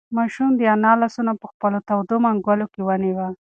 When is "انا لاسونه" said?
0.75-1.31